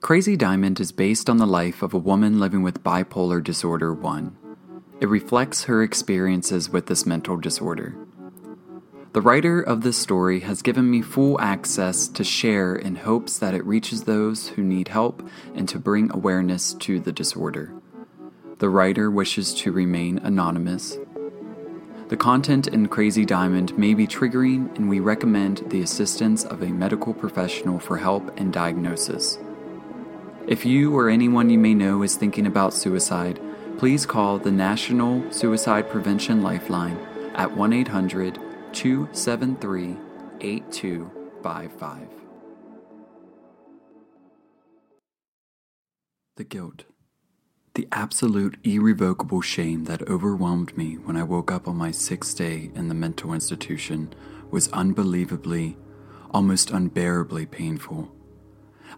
[0.00, 4.34] Crazy Diamond is based on the life of a woman living with bipolar disorder 1.
[4.98, 7.94] It reflects her experiences with this mental disorder.
[9.12, 13.52] The writer of this story has given me full access to share in hopes that
[13.52, 15.22] it reaches those who need help
[15.54, 17.74] and to bring awareness to the disorder.
[18.58, 20.96] The writer wishes to remain anonymous.
[22.08, 26.68] The content in Crazy Diamond may be triggering, and we recommend the assistance of a
[26.68, 29.38] medical professional for help and diagnosis.
[30.50, 33.38] If you or anyone you may know is thinking about suicide,
[33.78, 36.98] please call the National Suicide Prevention Lifeline
[37.36, 38.34] at 1 800
[38.72, 39.96] 273
[40.40, 42.08] 8255.
[46.36, 46.82] The guilt.
[47.74, 52.72] The absolute irrevocable shame that overwhelmed me when I woke up on my sixth day
[52.74, 54.12] in the mental institution
[54.50, 55.76] was unbelievably,
[56.32, 58.10] almost unbearably painful.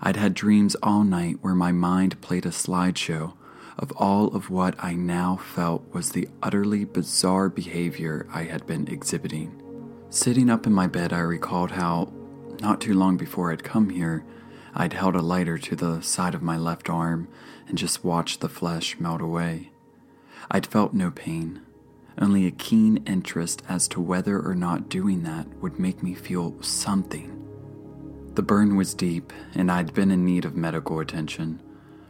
[0.04, 3.34] I'd had dreams all night where my mind played a slideshow
[3.78, 8.88] of all of what I now felt was the utterly bizarre behavior I had been
[8.88, 9.62] exhibiting.
[10.10, 12.12] Sitting up in my bed, I recalled how,
[12.60, 14.24] not too long before I'd come here,
[14.74, 17.28] I'd held a lighter to the side of my left arm
[17.68, 19.70] and just watched the flesh melt away.
[20.50, 21.62] I'd felt no pain,
[22.18, 26.60] only a keen interest as to whether or not doing that would make me feel
[26.60, 27.38] something.
[28.34, 31.60] The burn was deep, and I'd been in need of medical attention,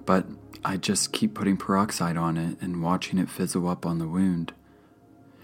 [0.06, 0.24] but
[0.64, 4.52] I'd just keep putting peroxide on it and watching it fizzle up on the wound.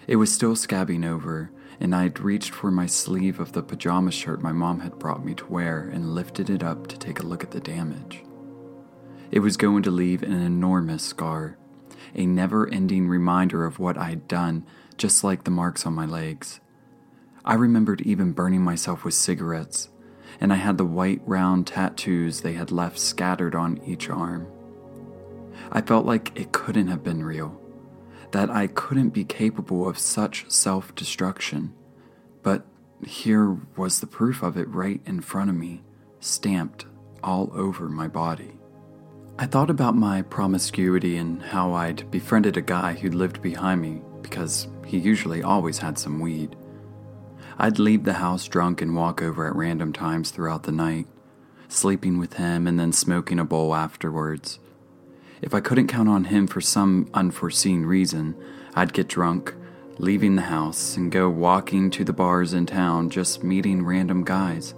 [0.07, 4.41] It was still scabbing over, and I'd reached for my sleeve of the pajama shirt
[4.41, 7.43] my mom had brought me to wear and lifted it up to take a look
[7.43, 8.23] at the damage.
[9.33, 11.59] It was going to leave an enormous scar,
[12.15, 14.65] a never ending reminder of what I'd done,
[14.97, 16.61] just like the marks on my legs.
[17.45, 19.89] I remembered even burning myself with cigarettes
[20.41, 24.47] and I had the white round tattoos they had left scattered on each arm.
[25.71, 27.61] I felt like it couldn't have been real,
[28.31, 31.75] that I couldn't be capable of such self destruction.
[32.43, 32.67] But
[33.05, 35.83] here was the proof of it right in front of me,
[36.21, 36.87] stamped
[37.23, 38.59] all over my body.
[39.39, 44.03] I thought about my promiscuity and how I'd befriended a guy who lived behind me
[44.21, 46.57] because he usually always had some weed.
[47.61, 51.09] I'd leave the house drunk and walk over at random times throughout the night,
[51.69, 54.61] sleeping with him and then smoking a bowl afterwards.
[55.43, 58.37] If I couldn't count on him for some unforeseen reason,
[58.77, 59.55] I'd get drunk,
[59.99, 64.75] leaving the house, and go walking to the bars in town, just meeting random guys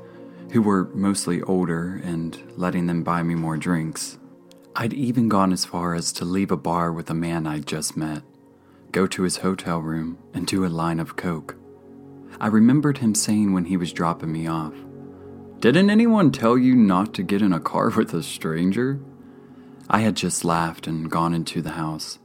[0.53, 4.19] who were mostly older and letting them buy me more drinks.
[4.75, 7.95] I'd even gone as far as to leave a bar with a man I'd just
[7.95, 8.23] met,
[8.91, 11.60] go to his hotel room, and do a line of coke.
[12.39, 14.75] I remembered him saying when he was dropping me off,
[15.59, 19.01] Didn't anyone tell you not to get in a car with a stranger?
[19.89, 22.19] I had just laughed and gone into the house.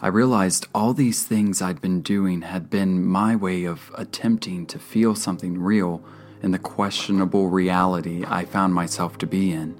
[0.00, 4.78] I realized all these things I'd been doing had been my way of attempting to
[4.78, 6.04] feel something real
[6.42, 9.76] in the questionable reality I found myself to be in.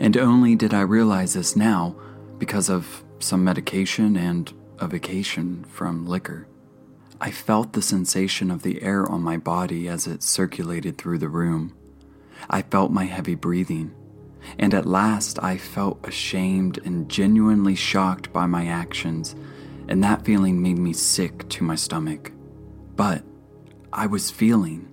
[0.00, 1.94] And only did I realize this now
[2.38, 6.46] because of some medication and a vacation from liquor.
[7.20, 11.28] I felt the sensation of the air on my body as it circulated through the
[11.28, 11.74] room.
[12.50, 13.94] I felt my heavy breathing,
[14.58, 19.34] and at last I felt ashamed and genuinely shocked by my actions,
[19.88, 22.32] and that feeling made me sick to my stomach.
[22.96, 23.24] But
[23.92, 24.92] I was feeling,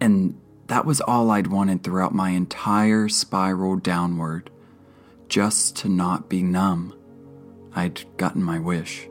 [0.00, 4.50] and that was all I'd wanted throughout my entire spiral downward
[5.28, 6.94] just to not be numb.
[7.74, 9.09] I'd gotten my wish.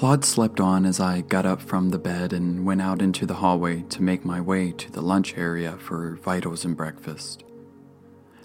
[0.00, 3.34] Claude slept on as I got up from the bed and went out into the
[3.34, 7.44] hallway to make my way to the lunch area for vitals and breakfast.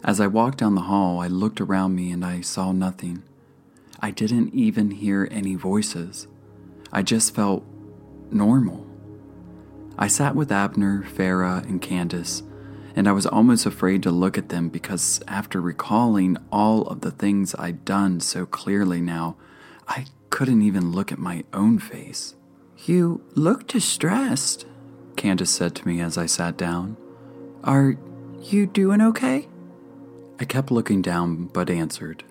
[0.04, 3.24] As I walked down the hall, I looked around me and I saw nothing.
[4.02, 6.28] I didn't even hear any voices.
[6.92, 7.64] I just felt
[8.30, 8.86] normal.
[9.98, 12.44] I sat with Abner, Farah, and Candace,
[12.98, 17.12] and I was almost afraid to look at them because after recalling all of the
[17.12, 19.38] things I'd done so clearly now,
[19.88, 22.36] I couldn't even look at my own face.
[22.86, 24.66] You look distressed,
[25.16, 26.98] Candace said to me as I sat down.
[27.64, 27.96] Are
[28.42, 29.48] you doing okay?
[30.38, 32.26] I kept looking down but answered.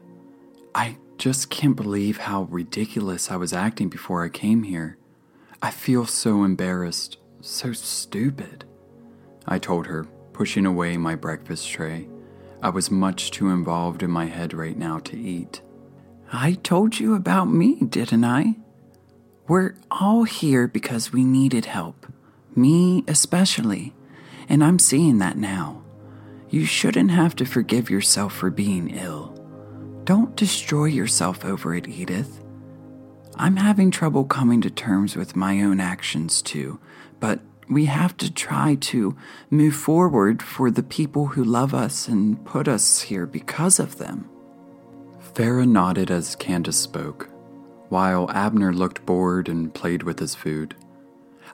[0.74, 4.98] I just can't believe how ridiculous I was acting before I came here.
[5.62, 8.66] I feel so embarrassed, so stupid.
[9.46, 10.04] I told her,
[10.34, 12.08] pushing away my breakfast tray.
[12.62, 15.62] I was much too involved in my head right now to eat.
[16.32, 18.56] I told you about me, didn't I?
[19.46, 22.06] We're all here because we needed help.
[22.56, 23.92] Me especially.
[24.48, 25.82] And I'm seeing that now.
[26.50, 29.32] You shouldn't have to forgive yourself for being ill.
[30.04, 32.42] Don't destroy yourself over it, Edith.
[33.36, 36.78] I'm having trouble coming to terms with my own actions too,
[37.20, 39.16] but we have to try to
[39.50, 44.28] move forward for the people who love us and put us here because of them.
[45.34, 47.28] Farah nodded as Candace spoke,
[47.88, 50.76] while Abner looked bored and played with his food.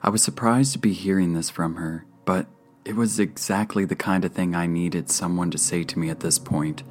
[0.03, 2.45] I was surprised to be hearing this from her, but
[2.85, 6.19] it was exactly the kind of thing I needed someone to say to me at
[6.19, 6.83] this point.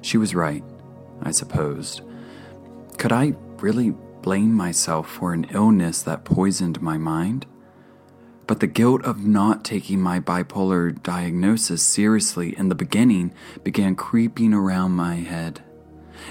[0.00, 0.64] She was right,
[1.20, 2.00] I supposed.
[2.96, 3.90] Could I really
[4.22, 7.44] blame myself for an illness that poisoned my mind?
[8.46, 14.54] But the guilt of not taking my bipolar diagnosis seriously in the beginning began creeping
[14.54, 15.62] around my head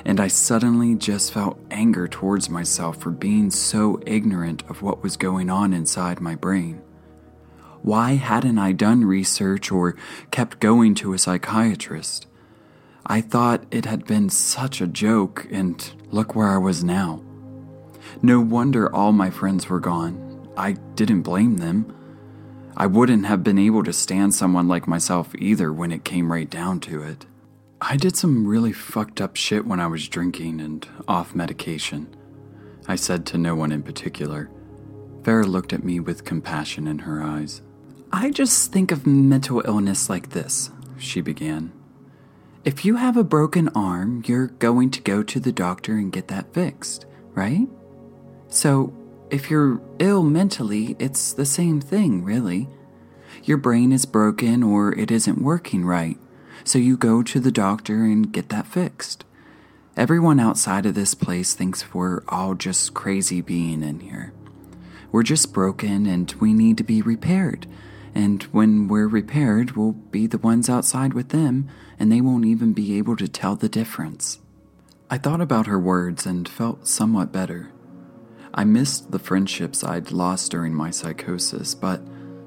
[0.06, 5.18] and I suddenly just felt anger towards myself for being so ignorant of what was
[5.18, 6.82] going on inside my brain.
[7.82, 9.96] Why hadn't I done research or
[10.32, 12.28] kept going to a psychiatrist?
[13.06, 17.22] I thought it had been such a joke, and look where I was now.
[18.22, 20.48] No wonder all my friends were gone.
[20.56, 21.94] I didn't blame them.
[22.78, 26.50] I wouldn't have been able to stand someone like myself either when it came right
[26.50, 27.26] down to it.
[27.86, 32.16] I did some really fucked up shit when I was drinking and off medication.
[32.88, 34.50] I said to no one in particular.
[35.24, 37.62] Farah looked at me with compassion in her eyes.
[38.10, 41.74] I just think of mental illness like this, she began.
[42.64, 46.30] If you have a broken arm, you're going to go to the doctor and get
[46.30, 47.68] that fixed, right?
[48.48, 48.94] So,
[49.30, 52.70] if you're ill mentally, it's the same thing, really.
[53.44, 56.18] Your brain is broken or it isn't working right
[56.64, 59.26] so you go to the doctor and get that fixed.
[59.96, 64.34] Everyone outside of this place thinks we're all just crazy being in here.
[65.12, 67.68] We're just broken and we need to be repaired.
[68.16, 71.68] And when we're repaired, we'll be the ones outside with them,
[72.00, 74.40] and they won't even be able to tell the difference.
[75.10, 77.72] I thought about her words and felt somewhat better.
[78.54, 82.02] I missed the friendships I'd lost during my psychosis, but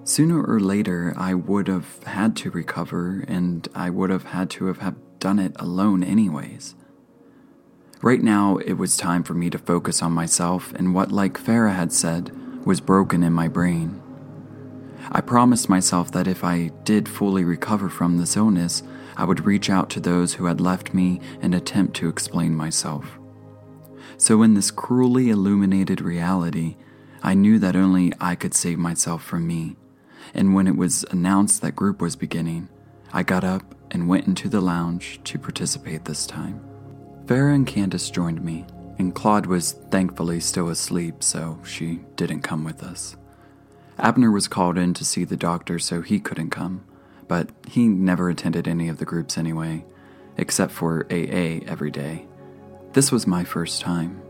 [0.06, 4.66] Sooner or later, I would have had to recover, and I would have had to
[4.66, 6.76] have done it alone, anyways.
[8.02, 11.74] Right now, it was time for me to focus on myself and what, like Farah
[11.74, 12.30] had said,
[12.64, 14.00] was broken in my brain.
[15.10, 18.84] I promised myself that if I did fully recover from this illness,
[19.16, 23.18] I would reach out to those who had left me and attempt to explain myself.
[24.18, 26.76] So, in this cruelly illuminated reality,
[27.24, 29.74] I knew that only I could save myself from me
[30.34, 32.69] and when it was announced that group was beginning,
[33.12, 36.61] I got up and went into the lounge to participate this time.
[37.26, 38.64] Farah and Candace joined me,
[38.99, 43.17] and Claude was thankfully still asleep, so she didn't come with us.
[43.99, 46.84] Abner was called in to see the doctor, so he couldn't come,
[47.28, 49.84] but he never attended any of the groups anyway,
[50.37, 52.26] except for AA every day.
[52.93, 54.20] This was my first time,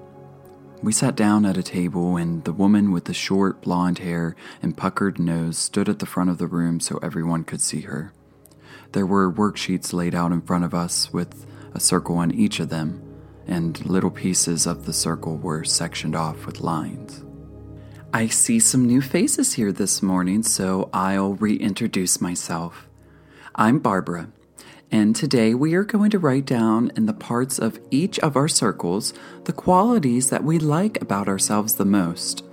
[0.83, 4.77] we sat down at a table, and the woman with the short blonde hair and
[4.77, 8.13] puckered nose stood at the front of the room so everyone could see her.
[8.93, 12.69] There were worksheets laid out in front of us with a circle on each of
[12.69, 13.03] them,
[13.47, 17.25] and little pieces of the circle were sectioned off with lines.
[18.13, 22.89] I see some new faces here this morning, so I'll reintroduce myself.
[23.55, 24.31] I'm Barbara,
[24.91, 28.49] and today we are going to write down in the parts of each of our
[28.49, 29.13] circles
[29.45, 32.45] the qualities that we like about ourselves the most.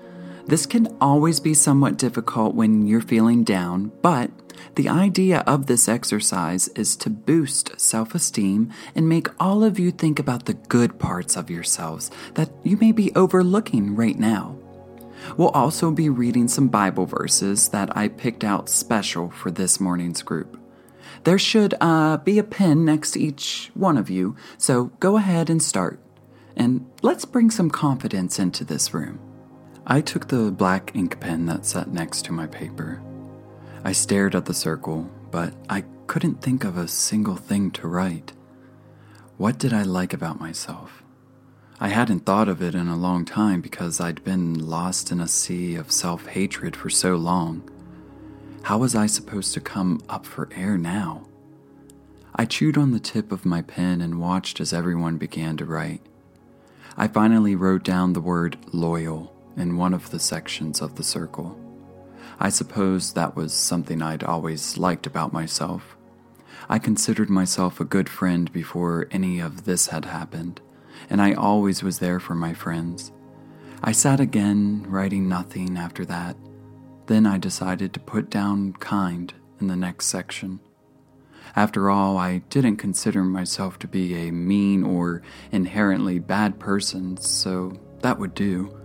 [0.46, 4.32] This can always be somewhat difficult when you're feeling down, but
[4.75, 9.92] the idea of this exercise is to boost self esteem and make all of you
[9.92, 14.58] think about the good parts of yourselves that you may be overlooking right now.
[15.38, 20.22] We'll also be reading some Bible verses that I picked out special for this morning's
[20.22, 20.62] group.
[21.24, 25.50] There should uh, be a pen next to each one of you, so go ahead
[25.50, 26.00] and start.
[26.56, 29.20] And let's bring some confidence into this room.
[29.88, 33.01] I took the black ink pen that sat next to my paper.
[33.84, 38.34] I stared at the circle, but I couldn't think of a single thing to write.
[39.38, 41.03] What did I like about myself?
[41.80, 45.27] I hadn't thought of it in a long time because I'd been lost in a
[45.27, 47.70] sea of self hatred for so long.
[48.63, 51.27] How was I supposed to come up for air now?
[52.34, 56.01] I chewed on the tip of my pen and watched as everyone began to write.
[56.96, 61.60] I finally wrote down the word loyal in one of the sections of the circle.
[62.39, 65.98] I suppose that was something I'd always liked about myself.
[66.70, 70.62] I considered myself a good friend before any of this had happened,
[71.10, 73.12] and I always was there for my friends.
[73.84, 76.38] I sat again, writing nothing after that,
[77.08, 80.60] then I decided to put down kind in the next section.
[81.56, 87.80] After all, I didn't consider myself to be a mean or inherently bad person, so
[88.02, 88.76] that would do.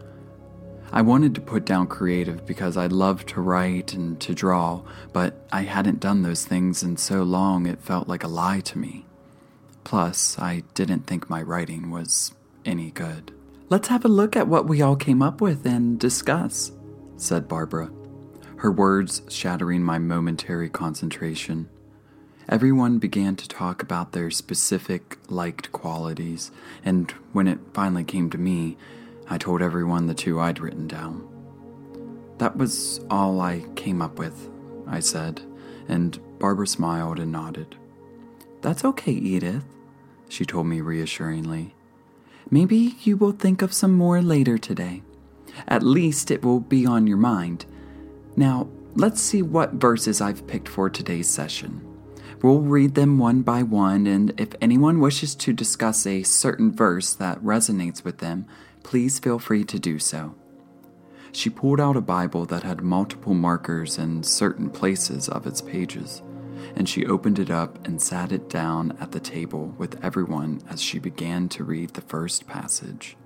[0.93, 4.83] I wanted to put down creative because I loved to write and to draw,
[5.13, 8.79] but I hadn't done those things in so long it felt like a lie to
[8.79, 9.07] me.
[9.85, 12.33] Plus, I didn't think my writing was
[12.65, 13.33] any good.
[13.71, 16.73] Let's have a look at what we all came up with and discuss,
[17.17, 17.91] said Barbara,
[18.59, 21.69] her words shattering my momentary concentration.
[22.49, 26.51] Everyone began to talk about their specific liked qualities,
[26.85, 28.77] and when it finally came to me,
[29.29, 31.29] I told everyone the two I'd written down.
[32.39, 34.49] That was all I came up with,
[34.89, 35.43] I said,
[35.87, 37.77] and Barbara smiled and nodded.
[38.61, 39.65] That's okay, Edith,
[40.29, 41.75] she told me reassuringly.
[42.51, 45.03] Maybe you will think of some more later today.
[45.69, 47.67] At least it will be on your mind.
[48.39, 51.85] Now, let's see what verses I've picked for today's session.
[52.41, 57.15] We'll read them one by one, and if anyone wishes to discuss a certain verse
[57.15, 58.47] that resonates with them,
[58.85, 60.37] please feel free to do so.
[61.33, 66.23] She pulled out a Bible that had multiple markers in certain places of its pages,
[66.77, 70.81] and she opened it up and sat it down at the table with everyone as
[70.81, 73.17] she began to read the first passage.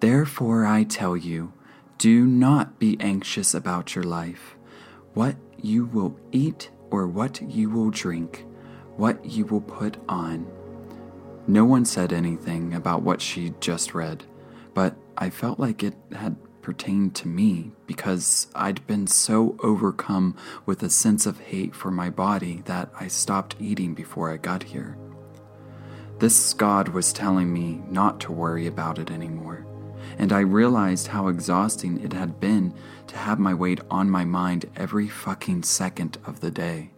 [0.00, 1.52] Therefore, I tell you,
[1.98, 4.56] do not be anxious about your life,
[5.14, 8.44] what you will eat or what you will drink,
[8.96, 10.46] what you will put on.
[11.46, 14.24] No one said anything about what she just read,
[14.72, 20.34] but I felt like it had pertained to me because I'd been so overcome
[20.64, 24.62] with a sense of hate for my body that I stopped eating before I got
[24.62, 24.96] here.
[26.20, 29.63] This God was telling me not to worry about it anymore,
[30.18, 32.74] and I realized how exhausting it had been
[33.08, 36.90] to have my weight on my mind every fucking second of the day.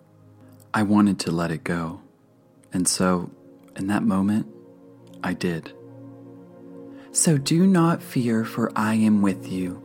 [0.73, 2.01] I wanted to let it go,
[2.73, 3.31] and so
[3.77, 4.47] in that moment,
[5.23, 5.73] I did.
[7.13, 9.83] So do not fear, for I am with you.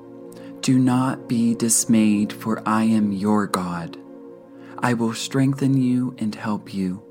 [0.62, 3.98] Do not be dismayed, for I am your God.
[4.80, 7.04] I will strengthen you and help you.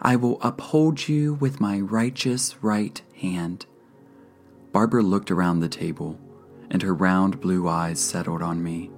[0.00, 3.66] I will uphold you with my righteous right hand.
[4.72, 6.18] Barbara looked around the table,
[6.70, 8.90] and her round blue eyes settled on me.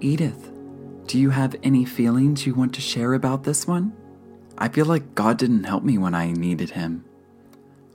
[0.00, 0.50] Edith,
[1.06, 3.92] do you have any feelings you want to share about this one?
[4.56, 7.04] I feel like God didn't help me when I needed Him.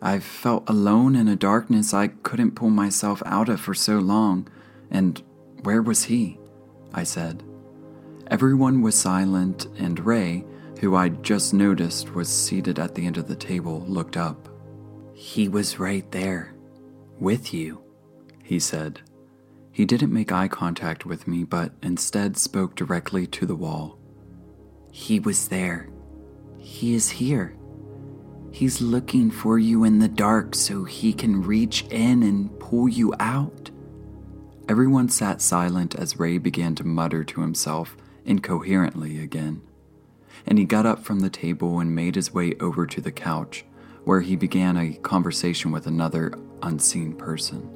[0.01, 4.47] I've felt alone in a darkness I couldn't pull myself out of for so long,
[4.89, 5.21] and
[5.63, 6.39] where was He?
[6.93, 7.43] I said.
[8.27, 10.45] Everyone was silent, and Ray,
[10.79, 14.49] who I'd just noticed was seated at the end of the table, looked up.
[15.13, 16.53] He was right there,
[17.21, 17.81] with you,
[18.43, 18.99] he said.
[19.71, 23.97] He didn't make eye contact with me, but instead spoke directly to the wall.
[24.91, 25.89] He was there.
[26.57, 27.55] He is here.
[28.51, 33.13] He's looking for you in the dark so he can reach in and pull you
[33.19, 33.69] out.
[34.67, 39.61] Everyone sat silent as Ray began to mutter to himself incoherently again.
[40.45, 43.63] And he got up from the table and made his way over to the couch,
[44.05, 47.69] where he began a conversation with another unseen person.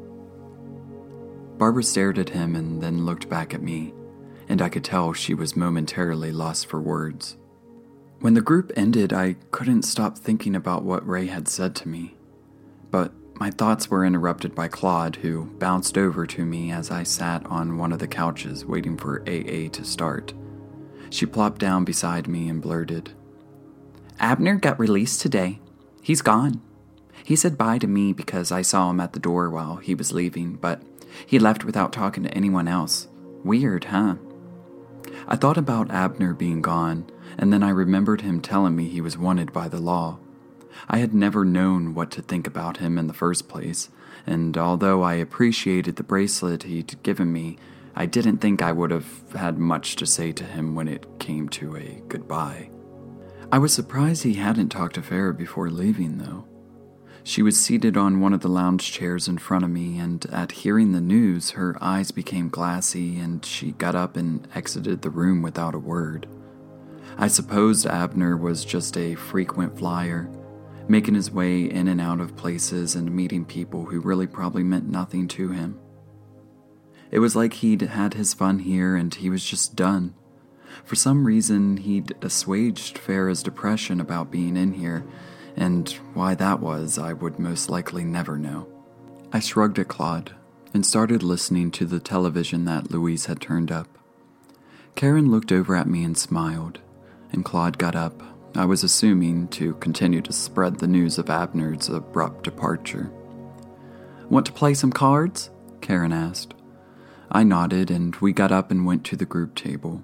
[1.57, 3.93] Barbara stared at him and then looked back at me,
[4.49, 7.37] and I could tell she was momentarily lost for words.
[8.19, 12.15] When the group ended, I couldn't stop thinking about what Ray had said to me.
[12.91, 17.45] But my thoughts were interrupted by Claude, who bounced over to me as I sat
[17.47, 20.33] on one of the couches waiting for AA to start.
[21.09, 23.11] She plopped down beside me and blurted,
[24.19, 25.59] Abner got released today.
[26.01, 26.61] He's gone.
[27.25, 30.13] He said bye to me because I saw him at the door while he was
[30.13, 30.81] leaving, but
[31.25, 33.07] he left without talking to anyone else.
[33.43, 34.15] Weird, huh?
[35.27, 39.17] I thought about Abner being gone and then I remembered him telling me he was
[39.17, 40.19] wanted by the law.
[40.87, 43.89] I had never known what to think about him in the first place,
[44.27, 47.57] and although I appreciated the bracelet he'd given me,
[47.95, 51.47] I didn't think I would have had much to say to him when it came
[51.49, 52.69] to a goodbye.
[53.51, 56.45] I was surprised he hadn't talked to Farah before leaving, though.
[57.27, 60.51] She was seated on one of the lounge chairs in front of me, and at
[60.51, 65.41] hearing the news, her eyes became glassy and she got up and exited the room
[65.41, 66.27] without a word.
[67.17, 70.29] I supposed Abner was just a frequent flyer,
[70.87, 74.87] making his way in and out of places and meeting people who really probably meant
[74.87, 75.79] nothing to him.
[77.09, 80.13] It was like he'd had his fun here and he was just done.
[80.83, 85.07] For some reason, he'd assuaged Farah's depression about being in here,
[85.55, 88.67] and why that was, I would most likely never know.
[89.31, 90.33] I shrugged at Claude
[90.73, 93.87] and started listening to the television that Louise had turned up.
[94.95, 96.79] Karen looked over at me and smiled
[97.35, 98.23] and Claude got up,
[98.55, 103.11] I was assuming to continue to spread the news of Abner's abrupt departure.
[104.29, 105.49] Want to play some cards?
[105.81, 106.53] Karen asked.
[107.29, 110.01] I nodded, and we got up and went to the group table.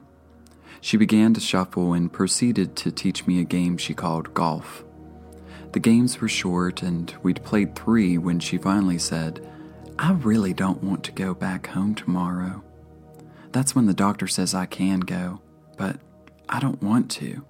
[0.82, 4.84] She began to shuffle and proceeded to teach me a game she called golf.
[5.72, 9.46] The games were short, and we'd played three when she finally said,
[9.98, 12.64] I really don't want to go back home tomorrow.
[13.52, 15.42] That's when the doctor says I can go,
[15.78, 15.98] but
[16.50, 17.46] I don't want to.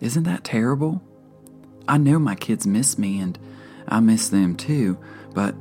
[0.00, 1.02] Isn't that terrible?
[1.88, 3.38] I know my kids miss me and
[3.88, 4.98] I miss them too,
[5.34, 5.54] but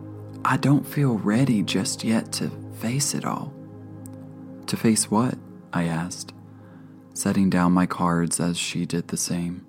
[0.44, 2.50] I don't feel ready just yet to
[2.80, 3.54] face it all.
[4.68, 5.36] To face what?
[5.74, 6.34] I asked,
[7.14, 9.65] setting down my cards as she did the same.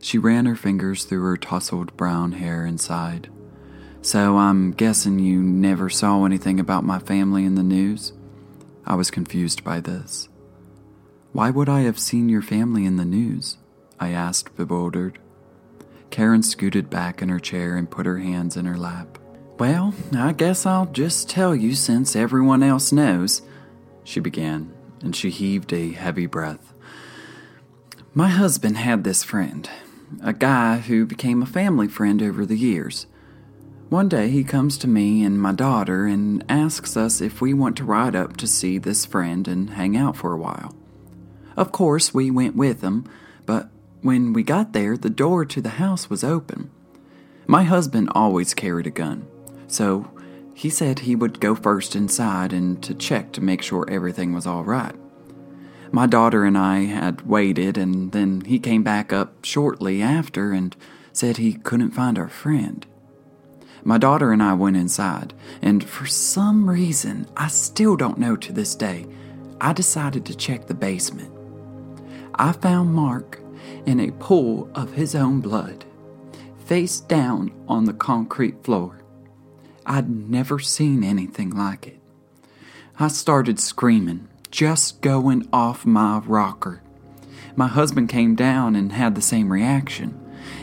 [0.00, 3.30] She ran her fingers through her tousled brown hair and sighed.
[4.00, 8.12] So I'm guessing you never saw anything about my family in the news?
[8.86, 10.28] I was confused by this.
[11.32, 13.58] Why would I have seen your family in the news?
[14.00, 15.18] I asked, bewildered.
[16.10, 19.18] Karen scooted back in her chair and put her hands in her lap.
[19.58, 23.42] Well, I guess I'll just tell you since everyone else knows,
[24.04, 26.72] she began, and she heaved a heavy breath.
[28.14, 29.68] My husband had this friend,
[30.22, 33.06] a guy who became a family friend over the years.
[33.88, 37.76] One day he comes to me and my daughter and asks us if we want
[37.78, 40.74] to ride up to see this friend and hang out for a while.
[41.56, 43.04] Of course, we went with him,
[43.46, 43.70] but
[44.02, 46.70] when we got there, the door to the house was open.
[47.46, 49.26] My husband always carried a gun,
[49.66, 50.10] so
[50.52, 54.46] he said he would go first inside and to check to make sure everything was
[54.46, 54.94] all right.
[55.90, 60.76] My daughter and I had waited, and then he came back up shortly after and
[61.12, 62.86] said he couldn't find our friend.
[63.84, 68.52] My daughter and I went inside, and for some reason, I still don't know to
[68.52, 69.06] this day,
[69.60, 71.32] I decided to check the basement.
[72.34, 73.40] I found Mark
[73.86, 75.84] in a pool of his own blood,
[76.66, 79.00] face down on the concrete floor.
[79.86, 81.98] I'd never seen anything like it.
[83.00, 86.82] I started screaming, just going off my rocker.
[87.56, 90.18] My husband came down and had the same reaction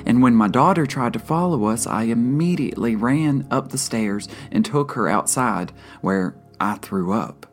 [0.05, 4.63] and when my daughter tried to follow us, I immediately ran up the stairs and
[4.63, 5.71] took her outside,
[6.01, 7.47] where I threw up.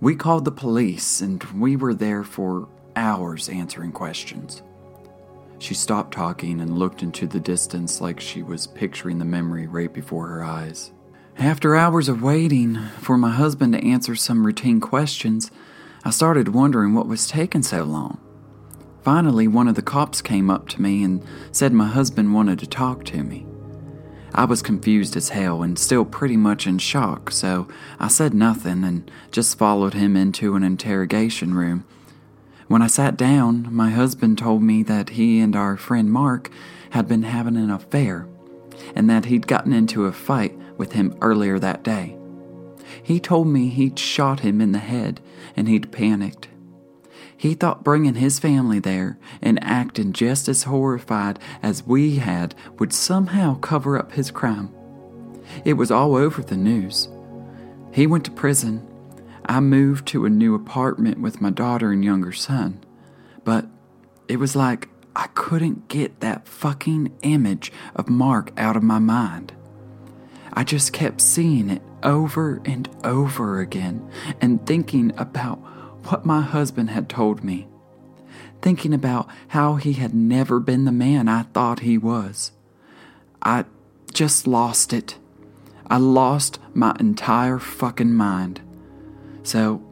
[0.00, 4.62] We called the police, and we were there for hours answering questions.
[5.58, 9.92] She stopped talking and looked into the distance like she was picturing the memory right
[9.92, 10.92] before her eyes.
[11.38, 15.50] After hours of waiting for my husband to answer some routine questions,
[16.04, 18.20] I started wondering what was taking so long.
[19.02, 22.66] Finally, one of the cops came up to me and said my husband wanted to
[22.68, 23.46] talk to me.
[24.32, 27.66] I was confused as hell and still pretty much in shock, so
[27.98, 31.84] I said nothing and just followed him into an interrogation room.
[32.68, 36.50] When I sat down, my husband told me that he and our friend Mark
[36.90, 38.28] had been having an affair
[38.94, 42.16] and that he'd gotten into a fight with him earlier that day.
[43.02, 45.20] He told me he'd shot him in the head
[45.56, 46.48] and he'd panicked
[47.36, 52.92] he thought bringing his family there and acting just as horrified as we had would
[52.92, 54.72] somehow cover up his crime.
[55.62, 57.08] It was all over the news.
[57.92, 58.88] He went to prison.
[59.46, 62.82] I moved to a new apartment with my daughter and younger son.
[63.44, 63.66] But
[64.26, 69.52] it was like I couldn't get that fucking image of Mark out of my mind.
[70.52, 74.08] I just kept seeing it over and over again
[74.40, 75.56] and thinking about
[76.08, 77.66] what my husband had told me,
[78.62, 82.52] thinking about how he had never been the man I thought he was.
[83.42, 83.64] I
[84.12, 85.18] just lost it.
[85.86, 88.60] I lost my entire fucking mind.
[89.42, 89.82] So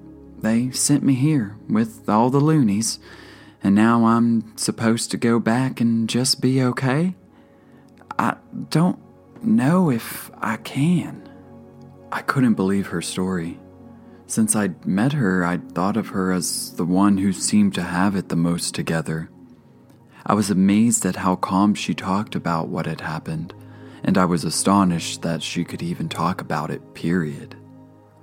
[0.40, 2.98] they sent me here with all the loonies,
[3.62, 7.14] and now I'm supposed to go back and just be okay?
[8.18, 8.36] I
[8.70, 8.98] don't
[9.42, 11.28] know if I can.
[12.10, 13.58] I couldn't believe her story.
[14.26, 18.16] Since I'd met her, I'd thought of her as the one who seemed to have
[18.16, 19.30] it the most together.
[20.24, 23.54] I was amazed at how calm she talked about what had happened,
[24.04, 27.56] and I was astonished that she could even talk about it, period.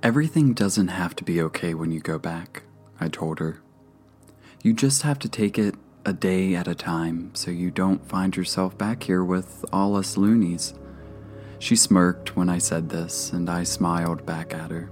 [0.02, 2.62] Everything doesn't have to be okay when you go back,
[2.98, 3.60] I told her.
[4.62, 8.36] You just have to take it a day at a time so you don't find
[8.36, 10.74] yourself back here with all us loonies.
[11.58, 14.90] She smirked when I said this, and I smiled back at her.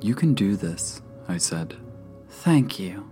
[0.00, 1.76] You can do this, I said.
[2.28, 3.08] Thank you.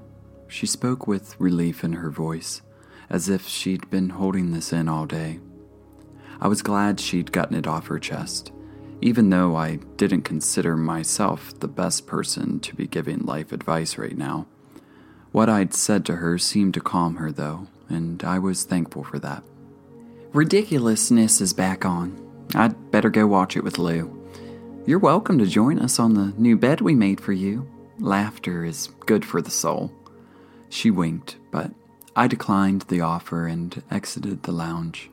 [0.48, 2.60] She spoke with relief in her voice,
[3.08, 5.38] as if she'd been holding this in all day.
[6.40, 8.50] I was glad she'd gotten it off her chest,
[9.00, 14.16] even though I didn't consider myself the best person to be giving life advice right
[14.16, 14.48] now.
[15.38, 19.20] What I'd said to her seemed to calm her, though, and I was thankful for
[19.20, 19.44] that.
[20.32, 22.18] Ridiculousness is back on.
[22.56, 24.20] I'd better go watch it with Lou.
[24.84, 27.70] You're welcome to join us on the new bed we made for you.
[28.00, 29.92] Laughter is good for the soul.
[30.70, 31.70] She winked, but
[32.16, 35.08] I declined the offer and exited the lounge.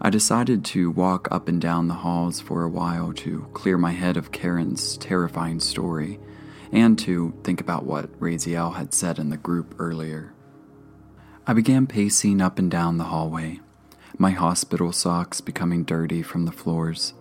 [0.00, 3.92] I decided to walk up and down the halls for a while to clear my
[3.92, 6.18] head of Karen's terrifying story
[6.72, 10.32] and to think about what Raziel had said in the group earlier.
[11.46, 13.60] I began pacing up and down the hallway,
[14.16, 17.14] my hospital socks becoming dirty from the floors.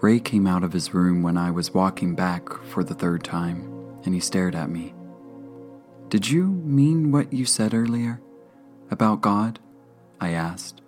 [0.00, 3.98] Ray came out of his room when I was walking back for the third time,
[4.04, 4.94] and he stared at me.
[6.08, 8.20] Did you mean what you said earlier?
[8.90, 9.58] About God?
[10.20, 10.82] I asked,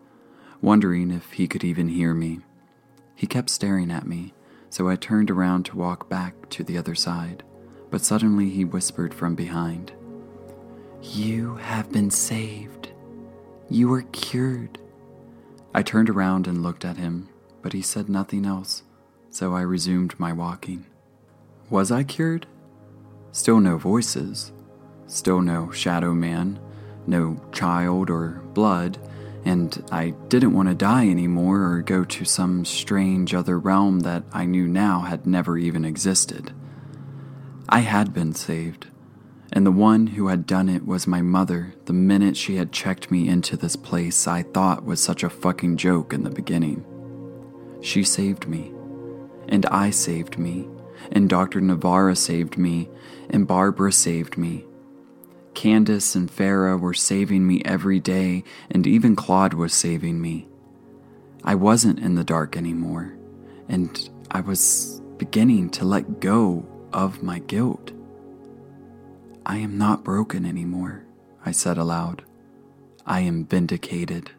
[0.60, 2.40] wondering if he could even hear me.
[3.14, 4.34] He kept staring at me,
[4.70, 7.42] so I turned around to walk back to the other side,
[7.94, 9.92] but suddenly he whispered from behind,
[11.00, 12.88] You have been saved.
[13.70, 14.80] You are cured.
[15.72, 17.28] I turned around and looked at him,
[17.62, 18.82] but he said nothing else,
[19.30, 20.86] so I resumed my walking.
[21.70, 22.48] Was I cured?
[23.30, 24.50] Still no voices,
[25.06, 26.58] still no shadow man,
[27.06, 28.98] no child or blood,
[29.44, 34.24] and I didn't want to die anymore or go to some strange other realm that
[34.32, 36.52] I knew now had never even existed.
[37.74, 38.86] I had been saved,
[39.52, 43.10] and the one who had done it was my mother the minute she had checked
[43.10, 46.84] me into this place I thought was such a fucking joke in the beginning.
[47.80, 48.72] She saved me,
[49.48, 50.68] and I saved me,
[51.10, 51.60] and Dr.
[51.60, 52.88] Navarra saved me,
[53.28, 54.66] and Barbara saved me.
[55.54, 60.46] Candace and Farah were saving me every day, and even Claude was saving me.
[61.42, 63.16] I wasn't in the dark anymore,
[63.68, 67.92] and I was beginning to let go of my guilt.
[69.44, 71.04] I am not broken anymore,
[71.44, 72.24] I said aloud.
[73.04, 74.30] I am vindicated.